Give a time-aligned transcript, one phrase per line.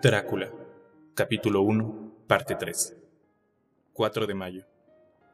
[0.00, 0.52] Drácula,
[1.14, 2.96] capítulo 1, parte 3.
[3.92, 4.64] 4 de mayo.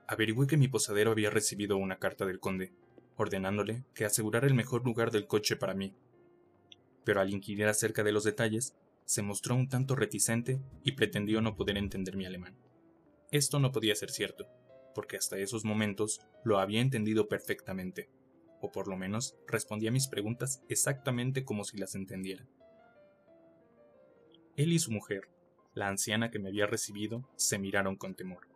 [0.06, 2.72] Averigüé que mi posadero había recibido una carta del conde,
[3.16, 5.94] ordenándole que asegurara el mejor lugar del coche para mí.
[7.04, 8.74] Pero al inquirir acerca de los detalles,
[9.04, 12.56] se mostró un tanto reticente y pretendió no poder entender mi alemán.
[13.30, 14.48] Esto no podía ser cierto,
[14.94, 18.08] porque hasta esos momentos lo había entendido perfectamente,
[18.62, 22.46] o por lo menos respondía a mis preguntas exactamente como si las entendiera.
[24.56, 25.28] Él y su mujer,
[25.74, 28.46] la anciana que me había recibido, se miraron con temor.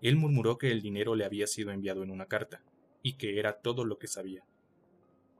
[0.00, 2.62] Él murmuró que el dinero le había sido enviado en una carta,
[3.02, 4.44] y que era todo lo que sabía.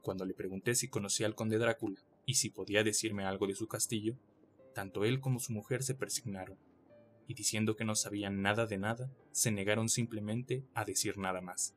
[0.02, 3.68] Cuando le pregunté si conocía al conde Drácula y si podía decirme algo de su
[3.68, 4.16] castillo,
[4.74, 6.58] tanto él como su mujer se persignaron,
[7.28, 11.76] y diciendo que no sabían nada de nada, se negaron simplemente a decir nada más.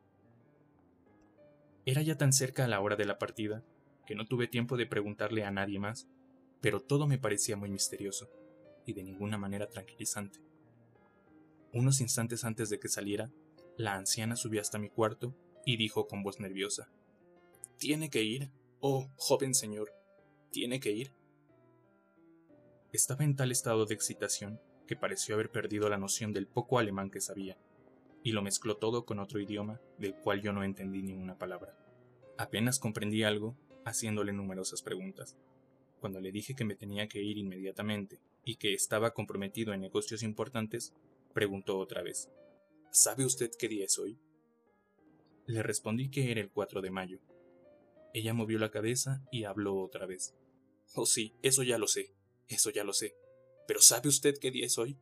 [1.85, 3.63] Era ya tan cerca a la hora de la partida
[4.07, 6.07] que no tuve tiempo de preguntarle a nadie más
[6.63, 8.29] pero todo me parecía muy misterioso
[8.85, 10.39] y de ninguna manera tranquilizante.
[11.73, 13.29] Unos instantes antes de que saliera,
[13.75, 16.89] la anciana subió hasta mi cuarto y dijo con voz nerviosa,
[17.77, 18.49] ¿Tiene que ir?
[18.79, 19.91] Oh, joven señor,
[20.51, 21.11] ¿tiene que ir?
[22.93, 27.09] Estaba en tal estado de excitación que pareció haber perdido la noción del poco alemán
[27.09, 27.57] que sabía,
[28.23, 31.77] y lo mezcló todo con otro idioma del cual yo no entendí ni una palabra.
[32.37, 35.35] Apenas comprendí algo, haciéndole numerosas preguntas.
[36.03, 40.21] Cuando le dije que me tenía que ir inmediatamente y que estaba comprometido en negocios
[40.21, 40.93] importantes,
[41.33, 42.29] preguntó otra vez.
[42.91, 44.19] ¿Sabe usted qué día es hoy?
[45.45, 47.21] Le respondí que era el 4 de mayo.
[48.13, 50.35] Ella movió la cabeza y habló otra vez.
[50.93, 52.13] Oh sí, eso ya lo sé,
[52.49, 53.15] eso ya lo sé.
[53.65, 54.97] Pero ¿sabe usted qué día es hoy?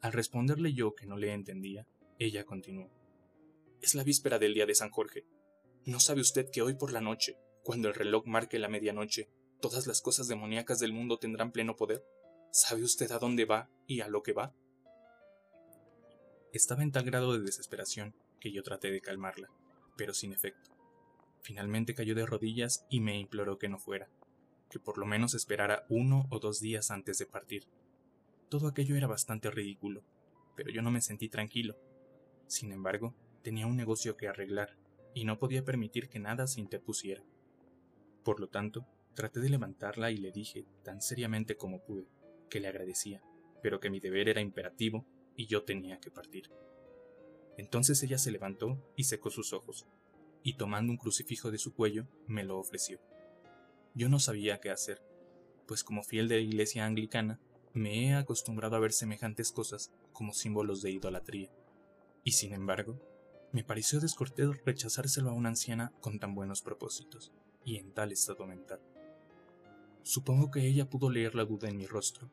[0.00, 1.86] Al responderle yo que no le entendía,
[2.18, 2.90] ella continuó.
[3.80, 5.28] Es la víspera del día de San Jorge.
[5.84, 9.30] ¿No sabe usted que hoy por la noche, cuando el reloj marque la medianoche,
[9.60, 12.04] todas las cosas demoníacas del mundo tendrán pleno poder?
[12.50, 14.54] ¿Sabe usted a dónde va y a lo que va?
[16.52, 19.50] Estaba en tal grado de desesperación que yo traté de calmarla,
[19.96, 20.70] pero sin efecto.
[21.42, 24.08] Finalmente cayó de rodillas y me imploró que no fuera,
[24.70, 27.66] que por lo menos esperara uno o dos días antes de partir.
[28.48, 30.02] Todo aquello era bastante ridículo,
[30.54, 31.76] pero yo no me sentí tranquilo.
[32.46, 34.76] Sin embargo, tenía un negocio que arreglar,
[35.14, 37.22] y no podía permitir que nada se interpusiera.
[38.24, 42.06] Por lo tanto, Traté de levantarla y le dije, tan seriamente como pude,
[42.50, 43.22] que le agradecía,
[43.62, 46.50] pero que mi deber era imperativo y yo tenía que partir.
[47.56, 49.86] Entonces ella se levantó y secó sus ojos,
[50.42, 53.00] y tomando un crucifijo de su cuello, me lo ofreció.
[53.94, 55.00] Yo no sabía qué hacer,
[55.66, 57.40] pues como fiel de la iglesia anglicana,
[57.72, 61.50] me he acostumbrado a ver semejantes cosas como símbolos de idolatría.
[62.22, 63.00] Y sin embargo,
[63.50, 67.32] me pareció descortés rechazárselo a una anciana con tan buenos propósitos
[67.64, 68.82] y en tal estado mental.
[70.06, 72.30] Supongo que ella pudo leer la duda en mi rostro,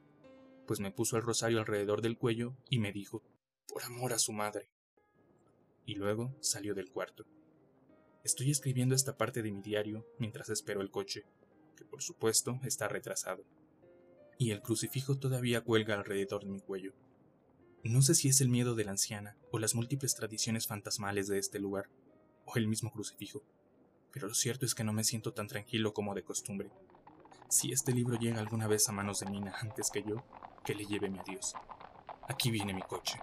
[0.68, 3.24] pues me puso el rosario alrededor del cuello y me dijo,
[3.68, 4.70] por amor a su madre.
[5.84, 7.26] Y luego salió del cuarto.
[8.24, 11.26] Estoy escribiendo esta parte de mi diario mientras espero el coche,
[11.76, 13.44] que por supuesto está retrasado.
[14.38, 16.94] Y el crucifijo todavía cuelga alrededor de mi cuello.
[17.84, 21.40] No sé si es el miedo de la anciana o las múltiples tradiciones fantasmales de
[21.40, 21.90] este lugar,
[22.46, 23.42] o el mismo crucifijo,
[24.12, 26.70] pero lo cierto es que no me siento tan tranquilo como de costumbre.
[27.54, 30.24] Si este libro llega alguna vez a manos de Mina antes que yo,
[30.66, 31.54] que le lleve mi adiós.
[32.28, 33.20] Aquí viene mi coche.